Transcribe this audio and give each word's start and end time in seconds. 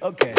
okay. 0.00 0.34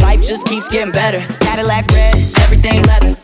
Life 0.00 0.22
just 0.22 0.46
keeps 0.46 0.68
getting 0.68 0.92
better. 0.92 1.20
Cadillac 1.40 1.86
red, 1.88 2.14
everything 2.42 2.82
leather. 2.84 3.17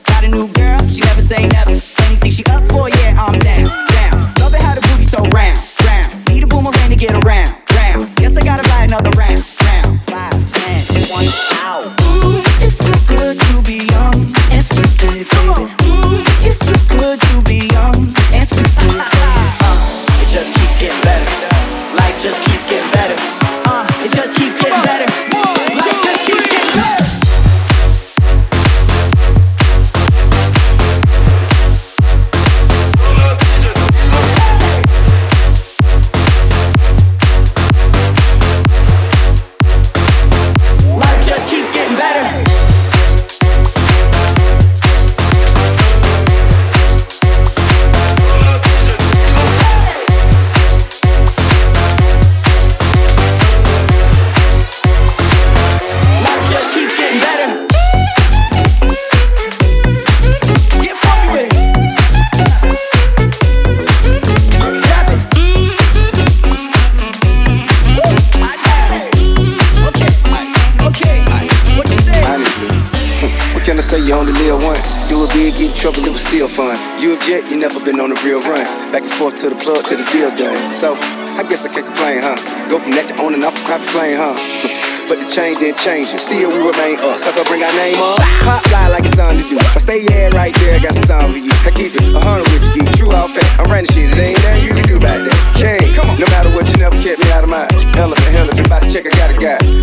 Can 73.65 73.81
I 73.81 73.81
say? 73.81 73.99
You 74.05 74.13
only 74.13 74.33
live 74.45 74.61
once. 74.61 74.85
Do 75.09 75.25
it 75.25 75.33
big, 75.33 75.57
get 75.57 75.73
in 75.73 75.77
trouble, 75.77 76.05
it 76.05 76.13
was 76.13 76.21
still 76.21 76.49
fun. 76.49 76.77
You 77.01 77.17
object, 77.17 77.49
you 77.49 77.57
never 77.57 77.81
been 77.81 77.99
on 77.99 78.13
a 78.13 78.19
real 78.21 78.45
run. 78.45 78.65
Back 78.93 79.09
and 79.09 79.13
forth 79.17 79.41
to 79.41 79.49
the 79.49 79.57
plug 79.57 79.89
till 79.89 79.97
the 79.97 80.05
deal's 80.13 80.37
done. 80.37 80.53
So, 80.73 80.95
I 81.41 81.43
guess 81.49 81.65
I 81.65 81.73
can't 81.73 81.89
complain, 81.89 82.21
huh? 82.21 82.37
Go 82.69 82.77
from 82.79 82.93
that 82.93 83.09
to 83.09 83.15
on 83.25 83.33
and 83.33 83.43
off 83.43 83.57
a 83.57 83.65
crappy 83.65 83.89
plane, 83.89 84.17
huh? 84.21 84.37
But 85.05 85.21
the 85.21 85.29
change 85.29 85.61
didn't 85.61 85.77
change 85.85 86.09
it. 86.17 86.21
Still, 86.21 86.49
we 86.49 86.65
remain 86.65 86.97
us. 87.05 87.29
Sucker, 87.29 87.45
bring 87.45 87.61
our 87.61 87.77
name 87.77 88.01
up. 88.01 88.17
Pop 88.41 88.65
fly 88.73 88.89
like 88.89 89.05
it's 89.05 89.13
something 89.13 89.37
to 89.37 89.45
do. 89.53 89.61
I 89.61 89.77
stay 89.77 90.01
yeah 90.01 90.33
right 90.33 90.55
there, 90.65 90.77
I 90.77 90.81
got 90.81 90.97
something 90.97 91.37
for 91.37 91.45
you. 91.45 91.53
I 91.69 91.71
keep 91.77 91.93
it 91.93 92.09
a 92.17 92.21
hundred 92.21 92.49
with 92.49 92.65
you, 92.73 92.89
geek. 92.89 92.97
True 92.97 93.13
fact. 93.13 93.61
I'm 93.61 93.69
running 93.69 93.85
shit, 93.93 94.09
it 94.09 94.17
ain't 94.17 94.41
nothing 94.41 94.65
you 94.65 94.73
can 94.73 94.89
do 94.89 94.97
about 94.97 95.21
that. 95.21 95.37
King, 95.61 95.85
come 95.93 96.09
on. 96.09 96.17
No 96.17 96.25
matter 96.33 96.49
what, 96.57 96.65
you 96.73 96.81
never 96.81 96.97
kept 96.97 97.21
me 97.21 97.29
out 97.37 97.45
of 97.45 97.53
mind. 97.53 97.69
Elephant, 98.01 98.33
elephant, 98.33 98.69
by 98.73 98.81
the 98.81 98.89
check, 98.89 99.05
I 99.05 99.13
got 99.13 99.29
a 99.29 99.37
guy. 99.37 99.74